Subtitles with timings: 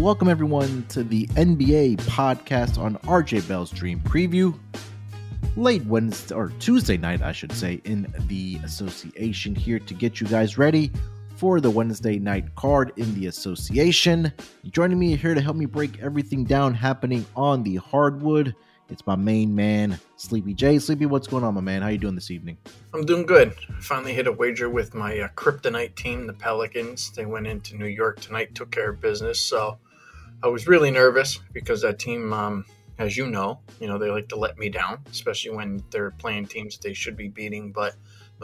[0.00, 4.58] welcome everyone to the NBA podcast on RJ Bell's Dream Preview.
[5.56, 10.26] Late Wednesday or Tuesday night, I should say, in the association here to get you
[10.26, 10.90] guys ready
[11.36, 14.32] for the Wednesday night card in the association.
[14.70, 18.56] Joining me here to help me break everything down happening on the hardwood.
[18.88, 20.78] It's my main man, Sleepy J.
[20.78, 21.82] Sleepy, what's going on, my man?
[21.82, 22.56] How you doing this evening?
[22.94, 23.54] I'm doing good.
[23.80, 27.10] Finally hit a wager with my uh, kryptonite team, the Pelicans.
[27.10, 29.38] They went into New York tonight, took care of business.
[29.38, 29.78] So
[30.42, 32.64] I was really nervous because that team, um,
[32.98, 36.46] as you know, you know they like to let me down, especially when they're playing
[36.46, 37.72] teams they should be beating.
[37.72, 37.96] But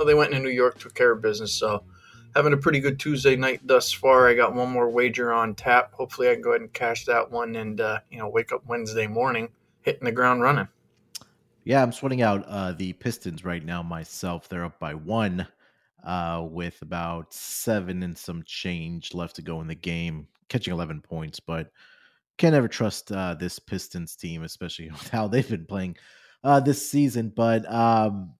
[0.04, 1.52] they went into New York, took care of business.
[1.52, 1.82] So
[2.36, 4.28] having a pretty good Tuesday night thus far.
[4.28, 5.94] I got one more wager on tap.
[5.94, 8.62] Hopefully, I can go ahead and cash that one and uh, you know wake up
[8.66, 9.48] Wednesday morning
[9.80, 10.68] hitting the ground running.
[11.64, 14.48] Yeah, I'm sweating out uh, the Pistons right now myself.
[14.48, 15.48] They're up by one
[16.04, 21.02] uh, with about seven and some change left to go in the game, catching 11
[21.02, 21.70] points, but
[22.38, 25.96] can't ever trust uh, this Pistons team, especially with how they've been playing
[26.44, 27.32] uh, this season.
[27.34, 28.34] But um,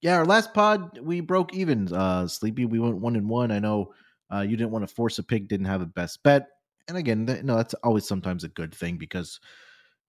[0.00, 1.92] yeah, our last pod we broke even.
[1.92, 3.50] Uh, Sleepy, we went one and one.
[3.50, 3.92] I know
[4.32, 6.46] uh, you didn't want to force a pick, didn't have a best bet,
[6.88, 9.40] and again, th- no, that's always sometimes a good thing because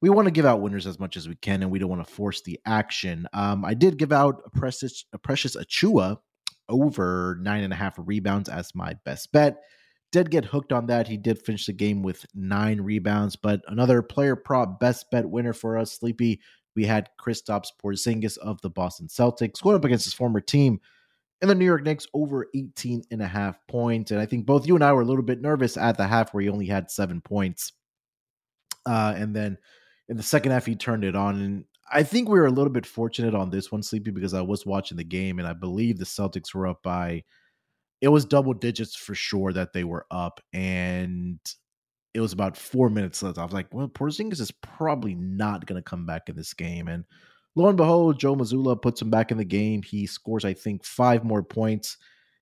[0.02, 2.06] we want to give out winners as much as we can, and we don't want
[2.06, 3.28] to force the action.
[3.34, 6.18] Um, I did give out a precious, a Precious Achiuwa
[6.70, 9.58] over nine and a half rebounds as my best bet.
[10.12, 11.08] Did get hooked on that.
[11.08, 15.54] He did finish the game with nine rebounds, but another player prop best bet winner
[15.54, 16.42] for us, Sleepy.
[16.76, 20.80] We had Kristaps Porzingis of the Boston Celtics going up against his former team
[21.42, 24.12] and the New York Knicks over 18 and a half points.
[24.12, 26.34] And I think both you and I were a little bit nervous at the half
[26.34, 27.74] where he only had seven points.
[28.86, 29.58] Uh, and then
[30.08, 31.42] in the second half, he turned it on.
[31.42, 34.42] And I think we were a little bit fortunate on this one, Sleepy, because I
[34.42, 37.24] was watching the game and I believe the Celtics were up by,
[38.02, 40.42] it was double digits for sure that they were up.
[40.54, 41.40] And
[42.14, 43.38] it was about four minutes left.
[43.38, 46.88] I was like, well, Porzingis is probably not going to come back in this game.
[46.88, 47.06] And
[47.56, 49.84] lo and behold, Joe Mazzulla puts him back in the game.
[49.84, 51.98] He scores, I think, five more points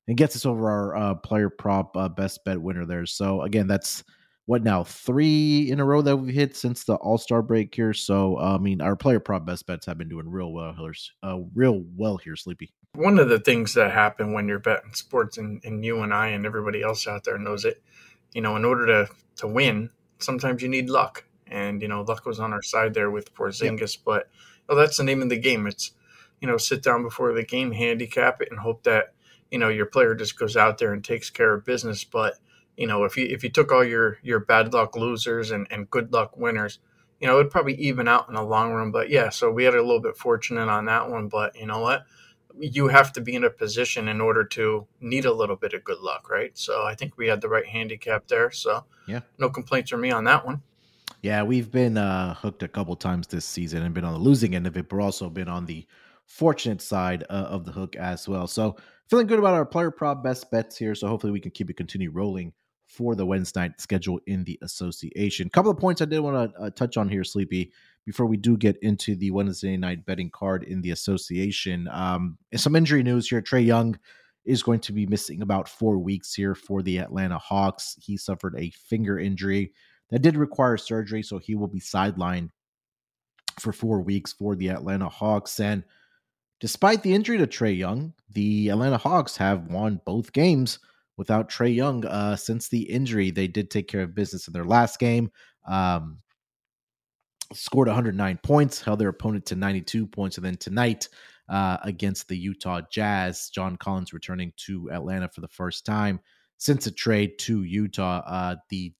[0.07, 3.05] and gets us over our uh, player prop uh, best bet winner there.
[3.05, 4.03] So again, that's
[4.49, 7.93] what now three in a row that we've hit since the All Star break here.
[7.93, 10.95] So uh, I mean, our player prop best bets have been doing real well here,
[11.21, 12.73] uh, real well here, Sleepy.
[12.95, 16.29] One of the things that happen when you're betting sports, and, and you and I
[16.29, 17.83] and everybody else out there knows it.
[18.33, 22.25] You know, in order to to win, sometimes you need luck, and you know, luck
[22.25, 23.97] was on our side there with Porzingis.
[23.97, 24.03] Yep.
[24.03, 24.29] But
[24.67, 25.67] well, that's the name of the game.
[25.67, 25.91] It's
[26.41, 29.13] you know, sit down before the game, handicap it, and hope that
[29.51, 32.03] you know your player just goes out there and takes care of business.
[32.03, 32.39] But
[32.79, 35.89] you know, if you if you took all your your bad luck losers and, and
[35.89, 36.79] good luck winners,
[37.19, 38.89] you know, it'd probably even out in the long run.
[38.89, 41.27] But yeah, so we had a little bit fortunate on that one.
[41.27, 42.05] But you know what?
[42.57, 45.83] You have to be in a position in order to need a little bit of
[45.83, 46.57] good luck, right?
[46.57, 48.49] So I think we had the right handicap there.
[48.49, 50.61] So yeah, no complaints from me on that one.
[51.21, 54.55] Yeah, we've been uh, hooked a couple times this season and been on the losing
[54.55, 55.85] end of it, but also been on the
[56.27, 58.47] fortunate side uh, of the hook as well.
[58.47, 58.77] So
[59.09, 60.95] feeling good about our player prop best bets here.
[60.95, 62.53] So hopefully we can keep it continue rolling
[62.99, 65.47] for the Wednesday night schedule in the association.
[65.47, 67.71] A couple of points I did want to uh, touch on here, Sleepy,
[68.05, 71.87] before we do get into the Wednesday night betting card in the association.
[71.93, 73.41] Um, some injury news here.
[73.41, 73.97] Trae Young
[74.43, 77.95] is going to be missing about four weeks here for the Atlanta Hawks.
[78.01, 79.71] He suffered a finger injury
[80.09, 82.49] that did require surgery, so he will be sidelined
[83.61, 85.57] for four weeks for the Atlanta Hawks.
[85.61, 85.85] And
[86.59, 90.79] despite the injury to Trae Young, the Atlanta Hawks have won both games
[91.19, 93.29] without Trae Young uh, since the injury.
[93.29, 95.29] They did take care of business in their last game.
[95.67, 96.19] Um,
[97.53, 101.09] scored 109 points, held their opponent to 92 points, and then tonight
[101.49, 106.21] uh, against the Utah Jazz, John Collins returning to Atlanta for the first time
[106.57, 108.21] since a trade to Utah.
[108.25, 108.93] Uh, the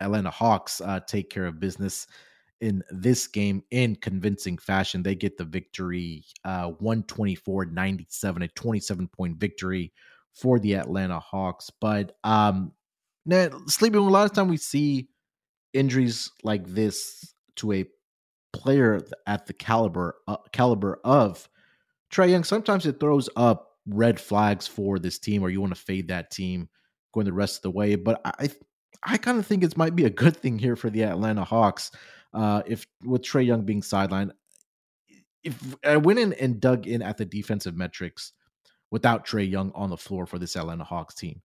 [0.00, 2.08] Atlanta Hawks uh, take care of business
[2.62, 5.04] in this game in convincing fashion.
[5.04, 9.92] They get the victory uh, 124 97, a 27 point victory
[10.34, 11.70] for the Atlanta Hawks.
[11.80, 12.72] But um
[13.26, 15.08] now sleeping a lot of time we see
[15.72, 17.84] injuries like this to a
[18.52, 21.48] player at the caliber uh, caliber of
[22.12, 22.44] Trae Young.
[22.44, 26.30] Sometimes it throws up red flags for this team, or you want to fade that
[26.30, 26.68] team
[27.12, 27.96] going the rest of the way.
[27.96, 28.48] But I
[29.02, 31.90] I kind of think it might be a good thing here for the Atlanta Hawks.
[32.32, 34.30] Uh, if with Trae Young being sidelined,
[35.42, 38.32] if I went in and dug in at the defensive metrics
[38.94, 41.42] without Trae Young on the floor for this Atlanta Hawks team.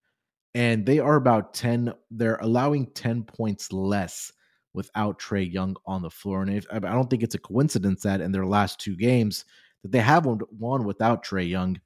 [0.54, 4.32] And they are about 10, they're allowing 10 points less
[4.72, 6.42] without Trae Young on the floor.
[6.42, 9.46] And if, I don't think it's a coincidence that in their last two games
[9.82, 11.80] that they have won without Trae Young,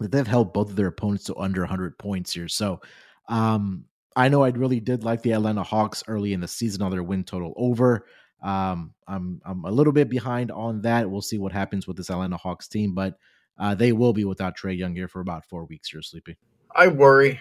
[0.00, 2.48] that they've held both of their opponents to under 100 points here.
[2.48, 2.80] So
[3.28, 3.84] um,
[4.16, 7.04] I know I really did like the Atlanta Hawks early in the season on their
[7.04, 8.08] win total over.
[8.42, 11.08] Um, I'm I'm a little bit behind on that.
[11.08, 13.16] We'll see what happens with this Atlanta Hawks team, but
[13.58, 15.92] uh, they will be without Trae Young here for about four weeks.
[15.92, 16.36] You're sleepy.
[16.74, 17.40] I worry.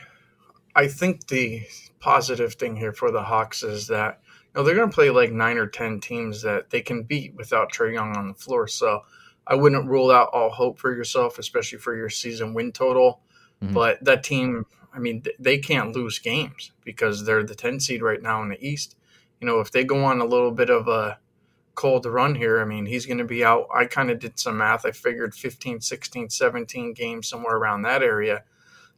[0.75, 1.63] I think the
[2.00, 5.31] positive thing here for the Hawks is that you know they're going to play like
[5.31, 8.67] nine or ten teams that they can beat without Trae Young on the floor.
[8.67, 9.01] So
[9.47, 13.21] I wouldn't rule out all hope for yourself, especially for your season win total.
[13.61, 13.73] Mm-hmm.
[13.73, 18.21] But that team, I mean, they can't lose games because they're the 10 seed right
[18.21, 18.95] now in the East.
[19.39, 21.19] You know, if they go on a little bit of a
[21.75, 23.68] cold to run here, I mean, he's going to be out.
[23.74, 24.86] I kind of did some math.
[24.86, 28.44] I figured 15, 16, 17 games, somewhere around that area.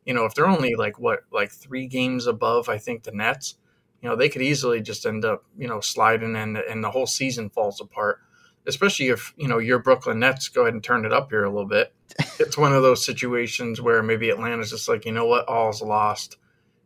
[0.06, 3.56] You know, if they're only like what, like three games above, I think the Nets,
[4.01, 7.07] you know, they could easily just end up, you know, sliding and, and the whole
[7.07, 8.19] season falls apart
[8.68, 11.50] especially if you know your Brooklyn Nets go ahead and turn it up here a
[11.50, 11.94] little bit.
[12.39, 16.38] it's one of those situations where maybe Atlanta's just like, you know what, all's lost,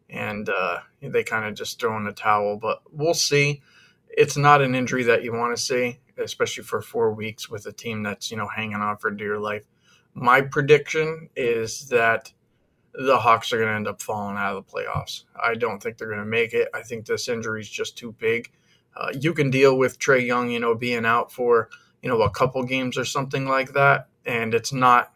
[0.09, 2.57] and uh, they kind of just throw in the towel.
[2.57, 3.61] But we'll see.
[4.17, 7.71] It's not an injury that you want to see, especially for four weeks with a
[7.71, 9.65] team that's you know hanging on for dear life.
[10.13, 12.33] My prediction is that
[12.93, 15.23] the Hawks are going to end up falling out of the playoffs.
[15.41, 16.67] I don't think they're going to make it.
[16.73, 18.51] I think this injury is just too big
[18.95, 21.69] uh, you can deal with Trae Young, you know, being out for
[22.01, 25.13] you know a couple games or something like that, and it's not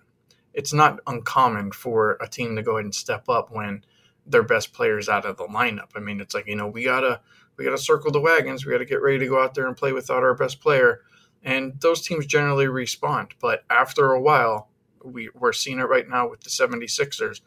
[0.53, 3.83] it's not uncommon for a team to go ahead and step up when
[4.25, 5.89] their best players out of the lineup.
[5.95, 7.21] I mean, it's like you know we gotta
[7.57, 8.65] we gotta circle the wagons.
[8.65, 11.01] We gotta get ready to go out there and play without our best player,
[11.43, 13.33] and those teams generally respond.
[13.39, 14.69] But after a while,
[15.03, 17.41] we we're seeing it right now with the 76ers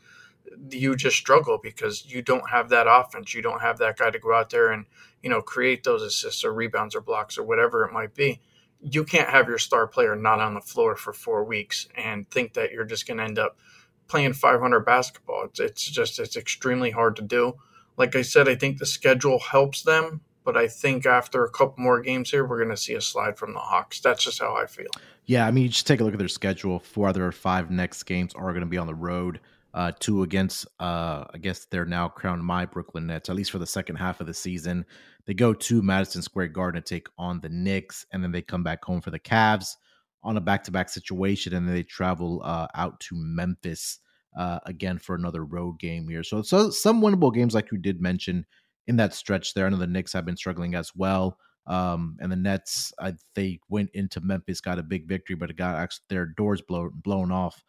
[0.70, 3.34] you just struggle because you don't have that offense.
[3.34, 4.86] You don't have that guy to go out there and,
[5.22, 8.40] you know, create those assists or rebounds or blocks or whatever it might be.
[8.80, 12.54] You can't have your star player not on the floor for four weeks and think
[12.54, 13.58] that you're just going to end up
[14.06, 15.44] playing 500 basketball.
[15.44, 17.56] It's, it's just, it's extremely hard to do.
[17.98, 21.82] Like I said, I think the schedule helps them, but I think after a couple
[21.82, 24.00] more games here, we're going to see a slide from the Hawks.
[24.00, 24.86] That's just how I feel.
[25.26, 26.78] Yeah, I mean, you just take a look at their schedule.
[26.78, 29.40] Four other five next games are going to be on the road
[29.74, 33.58] uh, two against, uh, I guess they're now crowned my Brooklyn Nets, at least for
[33.58, 34.86] the second half of the season.
[35.26, 38.62] They go to Madison Square Garden to take on the Knicks, and then they come
[38.62, 39.76] back home for the Cavs
[40.22, 44.00] on a back to back situation, and then they travel uh, out to Memphis
[44.36, 46.22] uh, again for another road game here.
[46.22, 48.46] So, so some winnable games, like you did mention
[48.86, 49.66] in that stretch there.
[49.66, 51.38] I know the Knicks have been struggling as well.
[51.66, 55.56] Um, and the Nets, I, they went into Memphis, got a big victory, but it
[55.56, 57.62] got actually their doors blow, blown off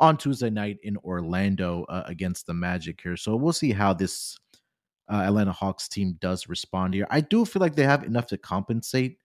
[0.00, 3.16] on Tuesday night in Orlando uh, against the Magic here.
[3.16, 4.36] So we'll see how this
[5.08, 7.06] uh, Atlanta Hawks team does respond here.
[7.10, 9.18] I do feel like they have enough to compensate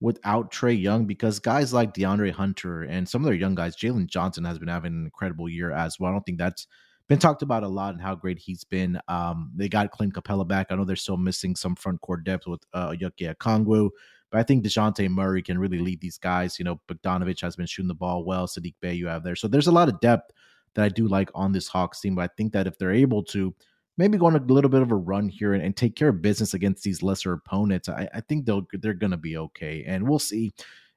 [0.00, 4.06] without Trae Young because guys like DeAndre Hunter and some of their young guys, Jalen
[4.06, 6.10] Johnson has been having an incredible year as well.
[6.10, 6.66] I don't think that's
[7.08, 8.98] been talked about a lot and how great he's been.
[9.08, 10.68] Um, they got Clint Capela back.
[10.70, 13.90] I know they're still missing some front court depth with uh, Onyeka Okongwu.
[14.30, 16.58] But I think Dejounte Murray can really lead these guys.
[16.58, 18.46] You know, Bogdanovich has been shooting the ball well.
[18.46, 19.34] Saddiq Bey, you have there.
[19.34, 20.30] So there's a lot of depth
[20.74, 22.14] that I do like on this Hawks team.
[22.14, 23.52] But I think that if they're able to
[24.00, 26.22] maybe go on a little bit of a run here and, and take care of
[26.22, 29.84] business against these lesser opponents, I, I think they'll they're going to be okay.
[29.86, 30.52] And we'll see.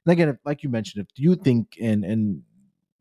[0.05, 2.41] And again, if, like you mentioned, if you think and and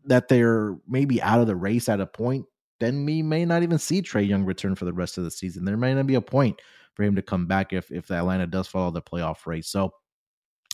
[0.05, 2.45] that they're maybe out of the race at a point,
[2.81, 5.65] then we may not even see Trae Young return for the rest of the season.
[5.65, 6.61] There may not be a point
[6.95, 9.69] for him to come back if if Atlanta does follow the playoff race.
[9.69, 9.95] So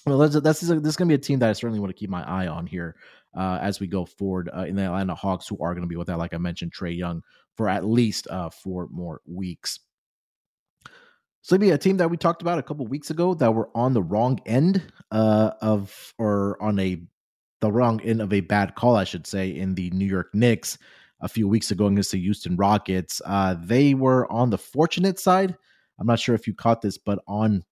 [0.07, 2.01] well, that's a, this is going to be a team that I certainly want to
[2.01, 2.97] keep my eye on here
[3.39, 5.97] uh, as we go forward uh, in the Atlanta Hawks, who are going to be
[5.97, 7.23] without, like I mentioned, Trae Young
[7.57, 9.81] for at least uh, four more weeks.
[11.43, 13.95] So maybe a team that we talked about a couple weeks ago that were on
[13.95, 17.01] the wrong end uh, of, or on a
[17.61, 20.79] the wrong end of a bad call, I should say, in the New York Knicks
[21.21, 23.21] a few weeks ago against the Houston Rockets.
[23.25, 25.57] Uh, they were on the fortunate side.
[25.99, 27.65] I'm not sure if you caught this, but on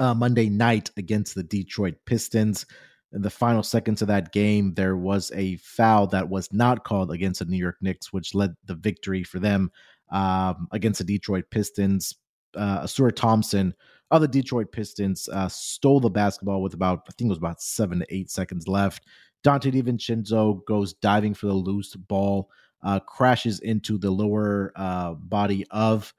[0.00, 2.66] uh, Monday night against the Detroit Pistons.
[3.12, 7.10] In the final seconds of that game, there was a foul that was not called
[7.12, 9.70] against the New York Knicks, which led the victory for them
[10.10, 12.14] um, against the Detroit Pistons.
[12.54, 13.74] Uh, Ausar Thompson
[14.10, 17.62] of the Detroit Pistons uh, stole the basketball with about, I think it was about
[17.62, 19.06] seven to eight seconds left.
[19.42, 22.50] Donte DiVincenzo goes diving for the loose ball,
[22.82, 26.12] uh, crashes into the lower uh, body of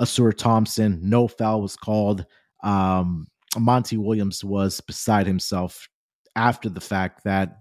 [0.00, 0.98] Ausar Thompson.
[1.02, 2.24] No foul was called.
[2.62, 3.26] Um,
[3.58, 5.88] Monty Williams was beside himself
[6.36, 7.60] after the fact that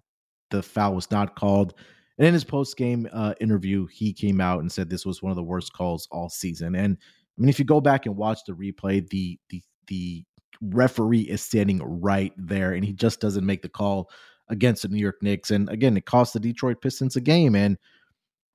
[0.49, 1.73] the foul was not called.
[2.17, 5.31] And in his post game uh, interview, he came out and said this was one
[5.31, 6.75] of the worst calls all season.
[6.75, 10.23] And I mean, if you go back and watch the replay, the the the
[10.61, 14.09] referee is standing right there, and he just doesn't make the call
[14.49, 15.51] against the New York Knicks.
[15.51, 17.55] And again, it cost the Detroit Pistons a game.
[17.55, 17.77] And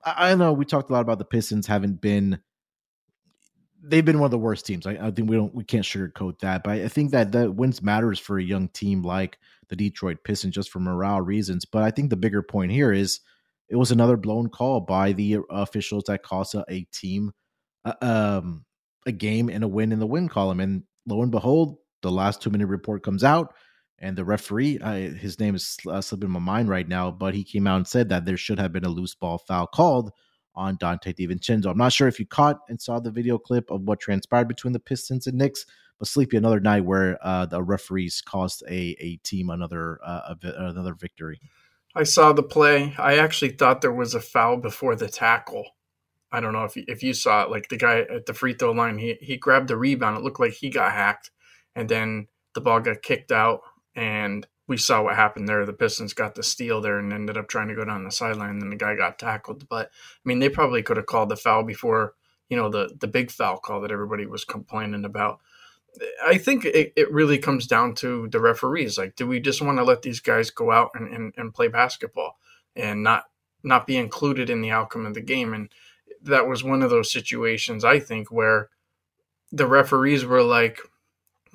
[0.03, 2.39] I, I know we talked a lot about the Pistons haven't been
[3.83, 4.87] they've been one of the worst teams.
[4.87, 6.63] I, I, think we don't we can't sugarcoat that.
[6.63, 9.37] But I think that the wins matters for a young team like
[9.69, 11.65] the Detroit Pistons just for morale reasons.
[11.65, 13.19] But I think the bigger point here is
[13.69, 17.31] it was another blown call by the officials that cost a, team
[17.85, 18.65] uh, um,
[19.05, 20.59] a game and a win in the win column.
[20.59, 23.53] And lo and behold, the last two minute report comes out,
[23.99, 27.43] and the referee, uh, his name is uh, slipping my mind right now, but he
[27.43, 30.11] came out and said that there should have been a loose ball foul called
[30.55, 31.67] on Donte DiVincenzo.
[31.67, 34.73] I'm not sure if you caught and saw the video clip of what transpired between
[34.73, 35.65] the Pistons and Knicks,
[35.99, 40.93] but sleepy another night where uh, the referees cost a a team another uh, another
[40.93, 41.39] victory.
[41.95, 42.95] I saw the play.
[42.97, 45.65] I actually thought there was a foul before the tackle.
[46.31, 47.51] I don't know if you, if you saw it.
[47.51, 50.17] Like the guy at the free throw line, he he grabbed the rebound.
[50.17, 51.31] It looked like he got hacked,
[51.75, 53.61] and then the ball got kicked out,
[53.95, 55.65] and we saw what happened there.
[55.65, 58.51] The Pistons got the steal there and ended up trying to go down the sideline,
[58.51, 59.67] and then the guy got tackled.
[59.67, 62.13] But I mean, they probably could have called the foul before
[62.49, 65.39] you know the the big foul call that everybody was complaining about.
[66.25, 68.97] I think it, it really comes down to the referees.
[68.97, 71.67] Like, do we just want to let these guys go out and, and, and play
[71.67, 72.39] basketball
[72.75, 73.25] and not
[73.63, 75.53] not be included in the outcome of the game?
[75.53, 75.69] And
[76.21, 78.69] that was one of those situations I think where
[79.51, 80.79] the referees were like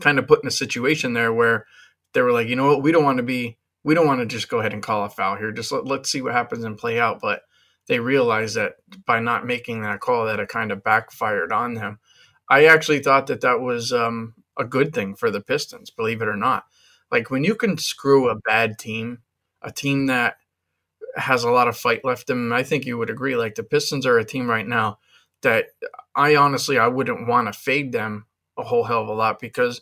[0.00, 1.66] kind of put in a situation there where
[2.14, 4.26] they were like, you know what, we don't want to be, we don't want to
[4.26, 5.52] just go ahead and call a foul here.
[5.52, 7.20] Just let, let's see what happens and play out.
[7.20, 7.42] But
[7.86, 8.74] they realized that
[9.06, 11.98] by not making that call, that it kind of backfired on them.
[12.48, 16.28] I actually thought that that was um, a good thing for the Pistons, believe it
[16.28, 16.64] or not.
[17.10, 19.18] Like when you can screw a bad team,
[19.62, 20.36] a team that
[21.16, 23.36] has a lot of fight left in them, I think you would agree.
[23.36, 24.98] Like the Pistons are a team right now
[25.42, 25.66] that
[26.14, 29.80] I honestly I wouldn't want to fade them a whole hell of a lot because,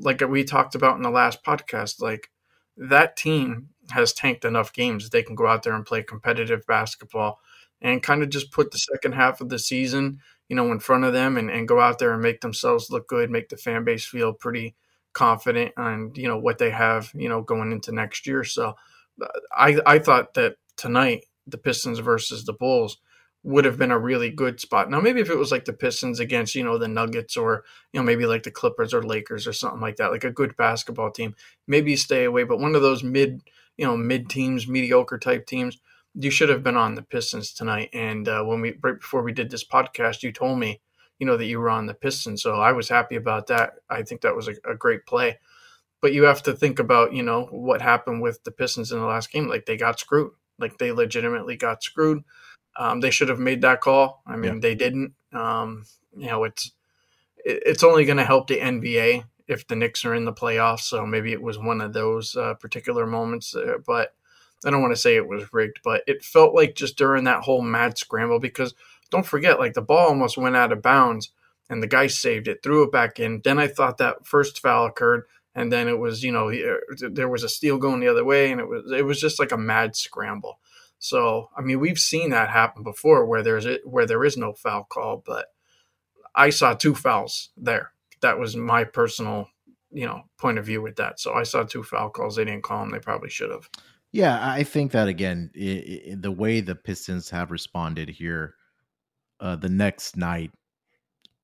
[0.00, 2.30] like we talked about in the last podcast, like
[2.76, 7.40] that team has tanked enough games they can go out there and play competitive basketball
[7.80, 11.04] and kind of just put the second half of the season you know, in front
[11.04, 13.84] of them and, and go out there and make themselves look good, make the fan
[13.84, 14.74] base feel pretty
[15.12, 18.44] confident on, you know, what they have, you know, going into next year.
[18.44, 18.74] So
[19.20, 22.98] uh, I, I thought that tonight, the Pistons versus the Bulls
[23.42, 24.90] would have been a really good spot.
[24.90, 28.00] Now, maybe if it was like the Pistons against, you know, the Nuggets or, you
[28.00, 31.12] know, maybe like the Clippers or Lakers or something like that, like a good basketball
[31.12, 31.34] team,
[31.68, 32.42] maybe stay away.
[32.42, 33.42] But one of those mid,
[33.76, 35.78] you know, mid teams, mediocre type teams,
[36.14, 37.90] you should have been on the Pistons tonight.
[37.92, 40.80] And uh, when we right before we did this podcast, you told me,
[41.18, 43.74] you know, that you were on the Pistons, so I was happy about that.
[43.88, 45.38] I think that was a, a great play.
[46.02, 49.06] But you have to think about, you know, what happened with the Pistons in the
[49.06, 49.48] last game.
[49.48, 50.32] Like they got screwed.
[50.58, 52.22] Like they legitimately got screwed.
[52.78, 54.22] Um, they should have made that call.
[54.26, 54.60] I mean, yeah.
[54.60, 55.14] they didn't.
[55.32, 55.84] Um,
[56.16, 56.72] you know, it's
[57.44, 60.80] it, it's only going to help the NBA if the Knicks are in the playoffs.
[60.80, 63.54] So maybe it was one of those uh, particular moments.
[63.54, 64.14] Uh, but
[64.64, 67.42] I don't want to say it was rigged, but it felt like just during that
[67.42, 68.74] whole mad scramble because
[69.10, 71.30] don't forget, like the ball almost went out of bounds
[71.68, 73.40] and the guy saved it, threw it back in.
[73.44, 76.52] Then I thought that first foul occurred, and then it was you know
[77.10, 79.52] there was a steal going the other way, and it was it was just like
[79.52, 80.58] a mad scramble.
[81.08, 84.52] So I mean we've seen that happen before where there's it where there is no
[84.52, 85.46] foul call, but
[86.34, 87.92] I saw two fouls there.
[88.22, 89.48] That was my personal
[89.92, 91.20] you know point of view with that.
[91.20, 92.36] So I saw two foul calls.
[92.36, 92.90] They didn't call them.
[92.90, 93.68] They probably should have.
[94.12, 98.54] Yeah, I think that again, it, it, the way the Pistons have responded here,
[99.40, 100.52] uh, the next night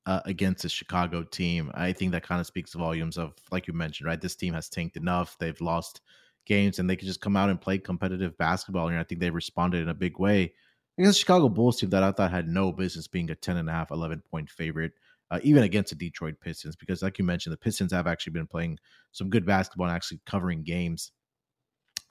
[0.05, 3.73] uh, against the Chicago team, I think that kind of speaks volumes of, like you
[3.73, 4.19] mentioned, right?
[4.19, 6.01] This team has tanked enough; they've lost
[6.45, 8.87] games, and they could just come out and play competitive basketball.
[8.87, 10.53] And I think they responded in a big way
[10.97, 13.69] against the Chicago Bulls team that I thought had no business being a 10 and
[13.69, 14.93] a half, 11 point favorite.
[15.31, 18.45] Uh, even against the Detroit Pistons, because like you mentioned, the Pistons have actually been
[18.45, 18.77] playing
[19.13, 21.11] some good basketball and actually covering games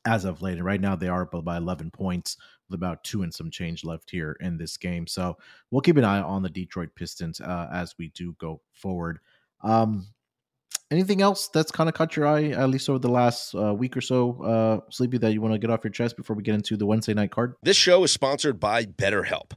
[0.05, 0.57] as of late.
[0.57, 2.37] And right now they are up by 11 points
[2.69, 5.07] with about two and some change left here in this game.
[5.07, 5.37] So
[5.71, 9.21] we'll keep an eye on the Detroit Pistons uh, as we do go forward.
[9.63, 10.09] Um,
[10.93, 13.97] anything else that's kind of caught your eye, at least over the last uh, week
[13.97, 16.55] or so, uh, Sleepy, that you want to get off your chest before we get
[16.55, 17.55] into the Wednesday night card?
[17.63, 19.53] This show is sponsored by BetterHelp.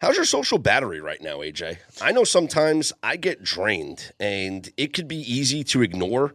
[0.00, 1.78] How's your social battery right now, AJ?
[2.00, 6.34] I know sometimes I get drained and it could be easy to ignore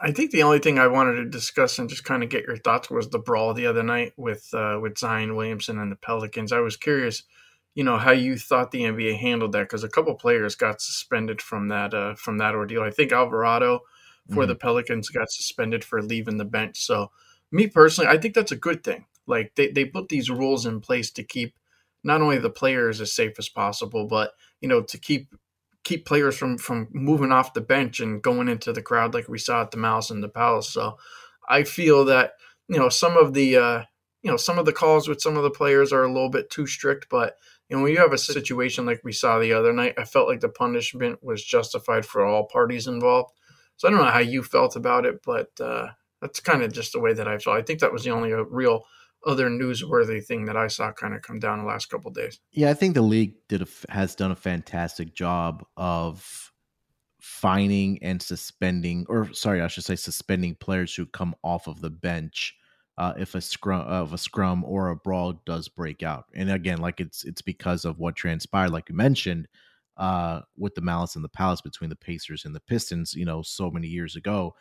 [0.00, 2.56] I think the only thing I wanted to discuss and just kind of get your
[2.56, 6.52] thoughts was the brawl the other night with uh, with Zion Williamson and the Pelicans.
[6.52, 7.22] I was curious,
[7.74, 11.40] you know, how you thought the NBA handled that because a couple players got suspended
[11.42, 12.82] from that uh, from that ordeal.
[12.82, 13.80] I think Alvarado
[14.28, 14.48] for mm-hmm.
[14.48, 16.84] the Pelicans got suspended for leaving the bench.
[16.84, 17.10] So,
[17.50, 19.06] me personally, I think that's a good thing.
[19.26, 21.54] Like they they put these rules in place to keep
[22.04, 25.34] not only the players as safe as possible, but you know, to keep
[25.84, 29.38] keep players from from moving off the bench and going into the crowd like we
[29.38, 30.68] saw at the Malice and the Palace.
[30.68, 30.98] So
[31.48, 32.32] I feel that
[32.68, 33.82] you know some of the uh,
[34.22, 36.50] you know some of the calls with some of the players are a little bit
[36.50, 37.36] too strict, but
[37.68, 40.28] you know when you have a situation like we saw the other night, I felt
[40.28, 43.32] like the punishment was justified for all parties involved.
[43.76, 45.88] So I don't know how you felt about it, but uh,
[46.20, 47.56] that's kind of just the way that I felt.
[47.56, 48.84] I think that was the only uh, real
[49.26, 52.40] other newsworthy thing that I saw kind of come down the last couple days.
[52.52, 56.52] Yeah, I think the league did a, has done a fantastic job of
[57.20, 61.90] fining and suspending, or sorry, I should say suspending players who come off of the
[61.90, 62.54] bench
[62.98, 66.24] uh, if a scrum of a scrum or a brawl does break out.
[66.34, 69.46] And again, like it's it's because of what transpired, like you mentioned,
[69.96, 73.42] uh, with the malice and the palace between the Pacers and the Pistons, you know,
[73.42, 74.54] so many years ago.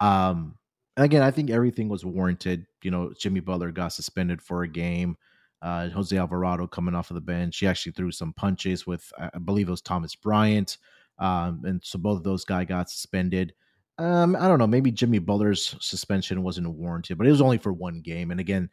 [0.00, 0.56] Um,
[0.96, 2.66] again, I think everything was warranted.
[2.82, 5.16] You know, Jimmy Butler got suspended for a game.
[5.62, 7.58] Uh, Jose Alvarado coming off of the bench.
[7.58, 10.76] He actually threw some punches with, I believe it was Thomas Bryant.
[11.18, 13.54] Um, and so both of those guys got suspended.
[13.96, 14.66] Um, I don't know.
[14.66, 18.30] Maybe Jimmy Butler's suspension wasn't warranted, but it was only for one game.
[18.30, 18.68] And again,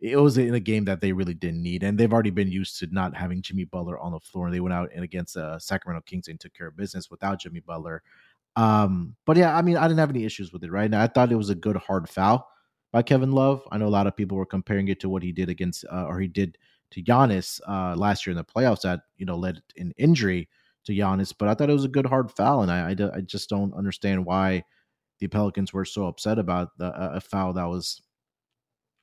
[0.00, 1.82] it was in a game that they really didn't need.
[1.82, 4.46] And they've already been used to not having Jimmy Butler on the floor.
[4.46, 7.40] And They went out and against uh, Sacramento Kings and took care of business without
[7.40, 8.02] Jimmy Butler.
[8.56, 10.90] Um, but yeah, I mean, I didn't have any issues with it, right?
[10.90, 12.48] Now, I thought it was a good hard foul
[12.92, 13.66] by Kevin Love.
[13.72, 16.04] I know a lot of people were comparing it to what he did against, uh,
[16.06, 16.56] or he did
[16.92, 20.48] to Giannis uh, last year in the playoffs that, you know, led in injury
[20.84, 21.34] to Giannis.
[21.36, 22.62] But I thought it was a good hard foul.
[22.62, 24.62] And I, I, I just don't understand why
[25.18, 28.02] the Pelicans were so upset about the, a foul that was,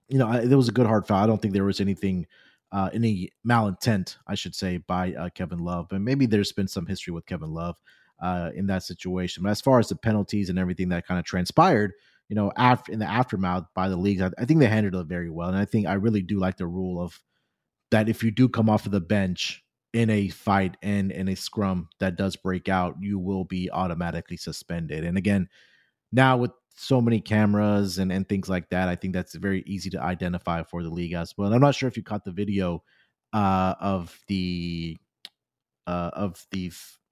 [0.08, 1.24] you know, it was a good hard foul.
[1.24, 2.28] I don't think there was anything.
[2.74, 6.86] Uh, any malintent, I should say, by uh, Kevin Love, and maybe there's been some
[6.86, 7.78] history with Kevin Love
[8.21, 9.43] uh, in that situation.
[9.43, 11.93] But as far as the penalties and everything that kind of transpired,
[12.29, 15.10] you know, after in the aftermath by the leagues, I, I, think they handled it
[15.10, 15.49] very well.
[15.49, 17.19] And I think I really do like the rule of
[17.89, 21.36] that if you do come off of the bench in a fight and in a
[21.36, 25.03] scrum that does break out, you will be automatically suspended.
[25.03, 25.49] And again,
[26.12, 29.89] now with so many cameras and, and things like that, I think that's very easy
[29.89, 31.47] to identify for the league as well.
[31.47, 32.84] And I'm not sure if you caught the video
[33.34, 34.97] uh, of the
[35.88, 36.71] uh, of the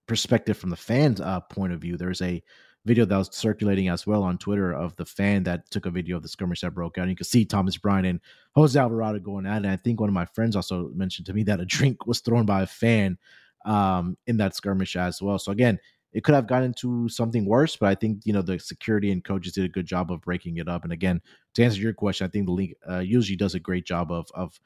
[0.09, 2.43] perspective from the fans' uh, point of view, there's a
[2.85, 6.17] video that was circulating as well on Twitter of the fan that took a video
[6.17, 7.03] of the skirmish that broke out.
[7.03, 8.19] And you can see Thomas Bryant and
[8.55, 9.65] Jose Alvarado going at it.
[9.65, 12.19] And I think one of my friends also mentioned to me that a drink was
[12.19, 13.17] thrown by a fan
[13.65, 15.37] um, in that skirmish as well.
[15.37, 15.77] So again,
[16.11, 19.23] it could have gotten to something worse, but I think you know the security and
[19.23, 20.83] coaches did a good job of breaking it up.
[20.83, 21.21] And again,
[21.53, 24.27] to answer your question, I think the league uh, usually does a great job of
[24.33, 24.59] of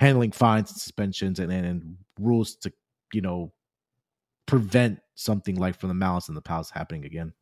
[0.00, 2.72] handling fines, and suspensions, and, and, and rules to
[3.12, 3.52] you know
[4.50, 7.32] prevent something like from the malice and the palace happening again.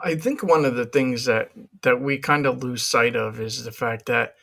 [0.00, 1.50] I think one of the things that
[1.82, 4.36] that we kind of lose sight of is the fact that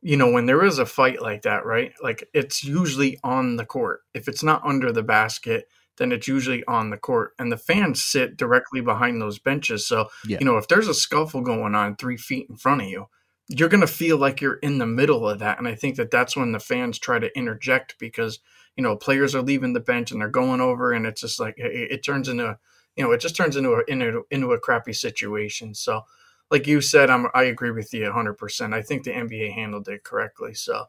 [0.00, 1.92] you know when there is a fight like that, right?
[2.02, 4.00] Like it's usually on the court.
[4.12, 7.32] If it's not under the basket, then it's usually on the court.
[7.38, 9.86] And the fans sit directly behind those benches.
[9.86, 10.38] So, yeah.
[10.40, 13.06] you know, if there's a scuffle going on three feet in front of you,
[13.46, 15.58] you're going to feel like you're in the middle of that.
[15.58, 18.40] And I think that that's when the fans try to interject because,
[18.76, 21.54] you know, players are leaving the bench and they're going over and it's just like,
[21.58, 22.58] it, it turns into,
[22.96, 25.74] you know, it just turns into a, into, into a crappy situation.
[25.74, 26.02] So,
[26.50, 28.74] like you said, I'm, I agree with you 100%.
[28.74, 30.54] I think the NBA handled it correctly.
[30.54, 30.84] So,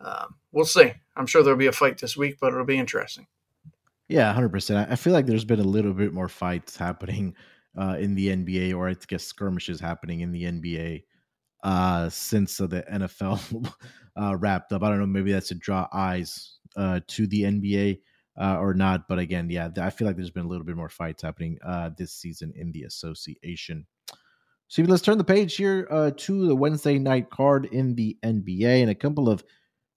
[0.00, 0.92] um, we'll see.
[1.16, 3.26] I'm sure there'll be a fight this week, but it'll be interesting.
[4.08, 4.90] Yeah, 100%.
[4.90, 7.34] I feel like there's been a little bit more fights happening
[7.76, 11.02] uh, in the NBA, or I guess skirmishes happening in the NBA
[11.62, 13.72] uh, since uh, the NFL
[14.40, 14.82] wrapped up.
[14.82, 18.00] I don't know, maybe that's to draw eyes uh, to the NBA
[18.40, 19.08] uh, or not.
[19.08, 21.90] But again, yeah, I feel like there's been a little bit more fights happening uh,
[21.96, 23.86] this season in the association.
[24.68, 28.82] So let's turn the page here uh, to the Wednesday night card in the NBA
[28.82, 29.42] and a couple of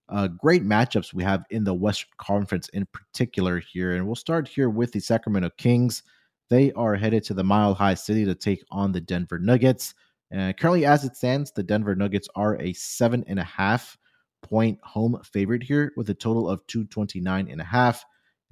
[0.07, 3.95] uh, great matchups we have in the Western Conference in particular here.
[3.95, 6.03] And we'll start here with the Sacramento Kings.
[6.49, 9.93] They are headed to the Mile High City to take on the Denver Nuggets.
[10.36, 13.97] Uh, currently, as it stands, the Denver Nuggets are a seven and a half
[14.41, 18.04] point home favorite here with a total of 229 and a half.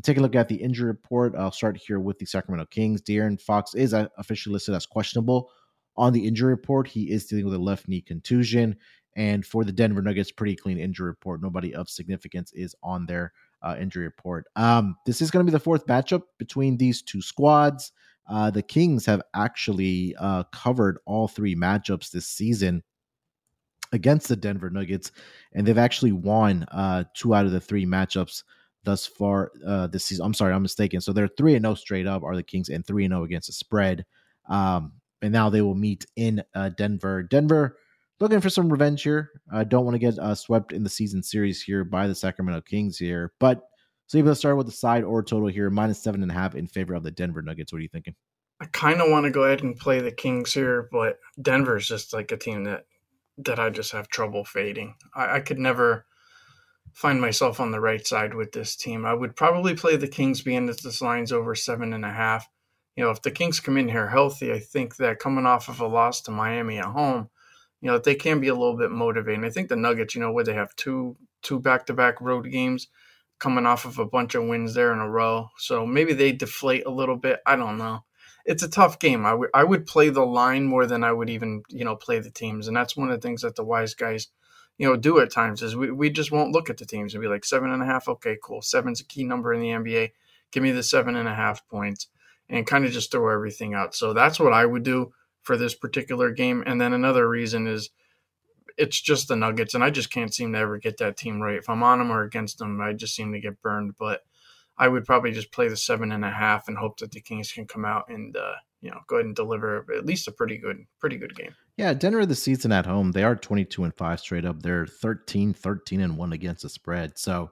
[0.04, 1.36] take a look at the injury report.
[1.36, 3.02] I'll start here with the Sacramento Kings.
[3.02, 5.50] De'Aaron Fox is uh, officially listed as questionable
[5.98, 6.88] on the injury report.
[6.88, 8.78] He is dealing with a left knee contusion.
[9.16, 11.42] And for the Denver Nuggets, pretty clean injury report.
[11.42, 14.46] Nobody of significance is on their uh, injury report.
[14.56, 17.92] Um, this is going to be the fourth matchup between these two squads.
[18.30, 22.84] Uh, the Kings have actually uh, covered all three matchups this season
[23.92, 25.12] against the Denver Nuggets,
[25.54, 28.44] and they've actually won uh, two out of the three matchups
[28.84, 30.26] thus far uh, this season.
[30.26, 31.02] I'm sorry, I'm mistaken.
[31.02, 33.22] So they're three and zero oh straight up are the Kings, and three and zero
[33.22, 34.06] oh against the spread.
[34.48, 37.24] Um, and now they will meet in uh, Denver.
[37.24, 37.78] Denver
[38.20, 39.30] looking for some revenge here.
[39.52, 42.62] I don't want to get uh, swept in the season series here by the Sacramento
[42.62, 43.64] Kings here, but
[44.08, 46.56] so you let's start with the side or total here, minus seven and a half
[46.56, 47.72] in favor of the Denver Nuggets.
[47.72, 48.16] What are you thinking?
[48.60, 51.88] I kind of want to go ahead and play the Kings here, but Denver is
[51.88, 52.86] just like a team that
[53.46, 54.96] that I just have trouble fading.
[55.16, 56.06] I, I could never
[56.94, 59.06] find myself on the right side with this team.
[59.06, 62.48] I would probably play the Kings being that this line's over seven and a half.
[62.96, 65.80] You know, if the Kings come in here healthy, I think that coming off of
[65.80, 67.30] a loss to Miami at home,
[67.82, 69.46] you know, they can be a little bit motivating.
[69.46, 72.52] I think the Nuggets, you know, where they have two two back to back road
[72.52, 72.88] games
[73.40, 75.48] coming off of a bunch of wins there in a row.
[75.58, 77.40] So maybe they deflate a little bit.
[77.46, 78.04] I don't know.
[78.50, 79.28] It's a tough game.
[79.28, 82.32] I would would play the line more than I would even, you know, play the
[82.32, 82.68] teams.
[82.68, 84.30] And that's one of the things that the wise guys,
[84.80, 87.22] you know, do at times is we, we just won't look at the teams and
[87.22, 88.64] be like seven and a half, okay, cool.
[88.64, 90.14] Seven's a key number in the NBA.
[90.52, 92.08] Give me the seven and a half points
[92.50, 93.94] and kind of just throw everything out.
[93.94, 96.64] So that's what I would do for this particular game.
[96.66, 97.92] And then another reason is
[98.78, 101.58] it's just the Nuggets, and I just can't seem to ever get that team right.
[101.58, 103.96] If I'm on them or against them, I just seem to get burned.
[104.00, 104.24] But
[104.80, 107.52] I would probably just play the seven and a half and hope that the Kings
[107.52, 110.58] can come out and uh, you know go ahead and deliver at least a pretty
[110.58, 111.54] good pretty good game.
[111.78, 114.62] Yeah, Denver the season at home, they are 22 and 5 straight up.
[114.62, 117.18] They're 13 13 and 1 against the spread.
[117.18, 117.52] So,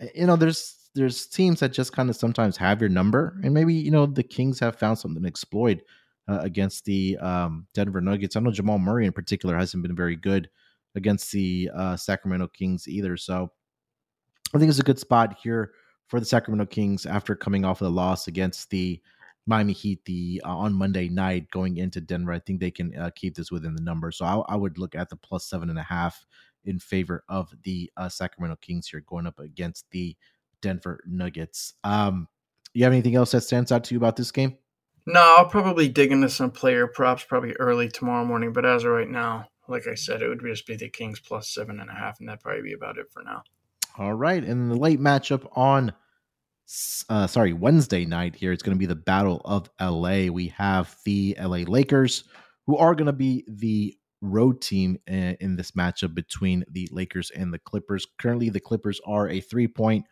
[0.00, 3.54] eh, you know, there's there's teams that just kind of sometimes have your number and
[3.54, 5.82] maybe, you know, the Kings have found something to exploit
[6.28, 8.36] uh, against the um, Denver Nuggets.
[8.36, 10.48] I know Jamal Murray in particular hasn't been very good
[10.96, 13.16] against the uh, Sacramento Kings either.
[13.16, 13.50] So
[14.54, 15.72] I think it's a good spot here
[16.06, 19.00] for the Sacramento Kings after coming off of the loss against the
[19.46, 22.32] Miami Heat the uh, on Monday night going into Denver.
[22.32, 24.10] I think they can uh, keep this within the number.
[24.10, 26.24] So I, I, would look at the plus seven and a half
[26.64, 30.16] in favor of the uh, Sacramento Kings here going up against the
[30.62, 31.74] Denver Nuggets.
[31.84, 32.28] Um,
[32.72, 34.56] you have anything else that stands out to you about this game?
[35.06, 38.52] No, I'll probably dig into some player props probably early tomorrow morning.
[38.54, 41.48] But as of right now, like I said, it would just be the Kings plus
[41.48, 43.42] seven and a half, and that'd probably be about it for now.
[43.96, 45.92] All right, and the late matchup on,
[47.08, 50.26] uh, sorry, Wednesday night here, it's going to be the Battle of LA.
[50.32, 52.24] We have the LA Lakers,
[52.66, 57.30] who are going to be the road team in, in this matchup between the Lakers
[57.30, 58.04] and the Clippers.
[58.18, 60.06] Currently, the Clippers are a three point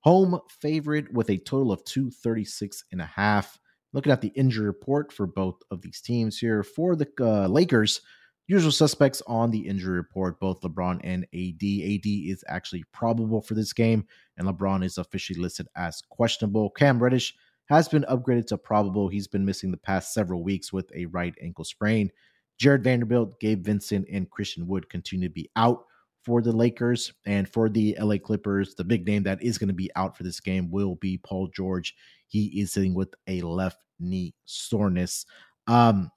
[0.00, 3.58] home favorite with a total of 236 and a half.
[3.92, 8.02] Looking at the injury report for both of these teams here for the uh, Lakers,
[8.46, 11.62] usual suspects on the injury report, both LeBron and AD.
[11.62, 14.06] AD is actually probable for this game,
[14.36, 16.70] and LeBron is officially listed as questionable.
[16.70, 17.34] Cam Reddish
[17.68, 19.08] has been upgraded to probable.
[19.08, 22.10] He's been missing the past several weeks with a right ankle sprain.
[22.58, 25.84] Jarred Vanderbilt, Gabe Vincent, and Christian Wood continue to be out
[26.24, 27.12] for the Lakers.
[27.26, 30.22] And for the LA Clippers, the big name that is going to be out for
[30.22, 31.94] this game will be Paul George.
[32.28, 35.26] He is sitting with a left knee soreness.
[35.66, 36.10] Um,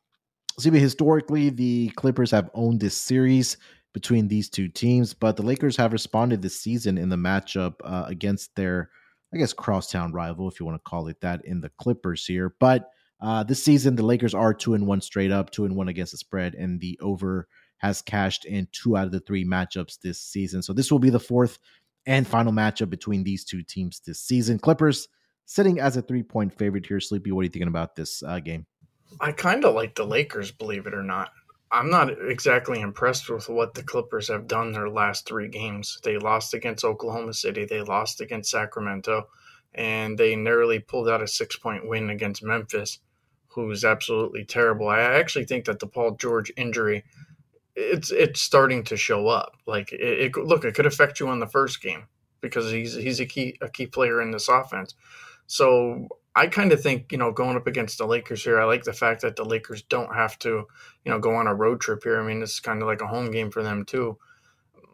[0.59, 3.57] see, historically, the Clippers have owned this series
[3.93, 8.05] between these two teams, but the Lakers have responded this season in the matchup uh,
[8.07, 8.89] against their
[9.33, 12.55] I guess, crosstown rival, if you want to call it that, in the Clippers here.
[12.59, 12.89] But
[13.21, 16.13] uh, this season, the Lakers are two and one straight up, two and one against
[16.13, 20.19] the spread, and the over has cashed in two out of the three matchups this
[20.19, 20.61] season.
[20.61, 21.59] So this will be the fourth
[22.05, 24.57] and final matchup between these two teams this season.
[24.57, 25.07] Clippers
[25.45, 26.99] sitting as a three point favorite here.
[26.99, 28.65] Sleepy, what are you thinking about this uh, game?
[29.19, 31.31] I kind of like the Lakers, believe it or not.
[31.71, 35.99] I'm not exactly impressed with what the Clippers have done their last three games.
[36.03, 39.27] They lost against Oklahoma City, they lost against Sacramento,
[39.75, 42.99] and they narrowly pulled out a six point win against Memphis,
[43.49, 44.87] who's absolutely terrible.
[44.87, 47.03] I actually think that the Paul George injury
[47.75, 49.53] it's it's starting to show up.
[49.65, 52.03] Like it, it look, it could affect you on the first game
[52.41, 54.95] because he's he's a key a key player in this offense.
[55.47, 56.07] So
[56.39, 58.93] I kind of think, you know, going up against the Lakers here, I like the
[58.93, 60.67] fact that the Lakers don't have to,
[61.03, 62.17] you know, go on a road trip here.
[62.17, 64.17] I mean, it's kind of like a home game for them too.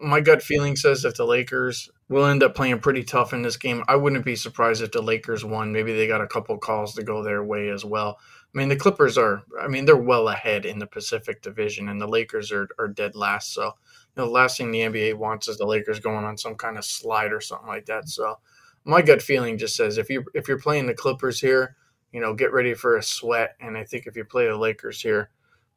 [0.01, 3.57] My gut feeling says that the Lakers will end up playing pretty tough in this
[3.57, 3.83] game.
[3.87, 5.71] I wouldn't be surprised if the Lakers won.
[5.71, 8.17] Maybe they got a couple calls to go their way as well.
[8.53, 12.01] I mean, the Clippers are, I mean, they're well ahead in the Pacific Division, and
[12.01, 13.53] the Lakers are, are dead last.
[13.53, 13.71] So, you
[14.17, 16.85] know, the last thing the NBA wants is the Lakers going on some kind of
[16.85, 18.09] slide or something like that.
[18.09, 18.39] So,
[18.85, 21.75] my gut feeling just says if you if you're playing the Clippers here,
[22.11, 23.55] you know, get ready for a sweat.
[23.59, 25.31] And I think if you play the Lakers here,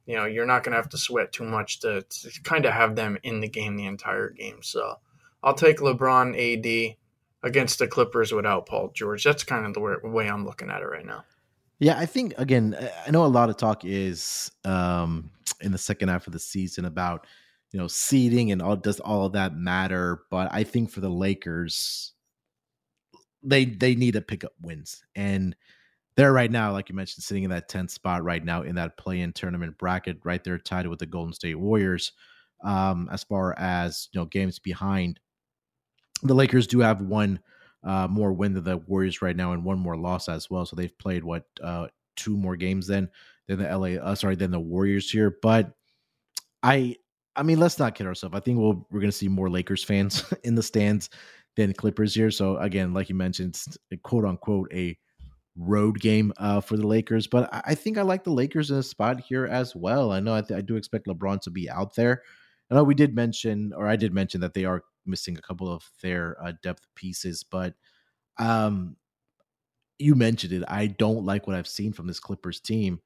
[0.06, 2.72] you know, you're not going to have to sweat too much to, to kind of
[2.72, 4.62] have them in the game the entire game.
[4.62, 4.96] So
[5.42, 6.96] I'll take LeBron AD
[7.42, 9.24] against the Clippers without Paul George.
[9.24, 11.24] That's kind of the way, I'm looking at it right now.
[11.80, 16.08] Yeah, I think again, I know a lot of talk is um, in the second
[16.08, 17.26] half of the season about
[17.70, 21.08] you know seeding and all does all of that matter, but I think for the
[21.08, 22.14] Lakers,
[23.42, 25.54] they they need to pick up wins and
[26.16, 28.96] they're right now like you mentioned sitting in that 10th spot right now in that
[28.96, 32.12] play-in tournament bracket right there tied with the golden state warriors
[32.64, 35.20] um as far as you know games behind.
[36.22, 37.40] The lakers do have one
[37.84, 40.74] uh more win than the warriors right now and one more loss as well so
[40.74, 43.08] they've played what uh two more games than
[43.46, 45.70] than the la uh, sorry than the warriors here but
[46.64, 46.96] i
[47.36, 48.34] i mean let's not kid ourselves.
[48.34, 51.08] I think we'll, we're gonna see more lakers fans in the stands
[51.58, 52.30] than Clippers here.
[52.30, 53.60] So again, like you mentioned,
[54.04, 54.96] quote unquote a
[55.56, 57.26] road game uh, for the Lakers.
[57.26, 60.12] But I think I like the Lakers in a spot here as well.
[60.12, 62.22] I know I, th- I do expect LeBron to be out there.
[62.70, 65.70] I know we did mention, or I did mention that they are missing a couple
[65.70, 67.74] of their uh, depth pieces, but
[68.38, 68.94] um,
[69.98, 70.62] you mentioned it.
[70.68, 73.00] I don't like what I've seen from this Clippers team